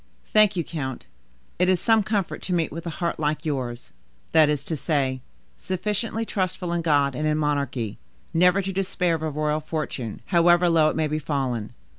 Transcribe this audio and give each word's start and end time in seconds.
"Thank 0.25 0.55
you, 0.55 0.63
count: 0.63 1.05
it 1.59 1.69
is 1.69 1.79
some 1.79 2.01
comfort 2.01 2.41
to 2.41 2.55
meet 2.55 2.71
with 2.71 2.87
a 2.87 2.97
heart 2.97 3.19
like 3.19 3.45
yours; 3.45 3.91
that 4.31 4.49
is 4.49 4.63
to 4.65 4.75
say, 4.75 5.21
sufficiently 5.57 6.25
trustful 6.25 6.73
in 6.73 6.81
God 6.81 7.13
and 7.13 7.27
in 7.27 7.37
monarchy, 7.37 7.99
never 8.33 8.63
to 8.63 8.73
despair 8.73 9.13
of 9.13 9.21
a 9.21 9.29
royal 9.29 9.59
fortune, 9.59 10.21
however 10.25 10.71
low 10.71 10.89
it 10.89 10.95
may 10.95 11.07
be 11.07 11.19
fallen. 11.19 11.71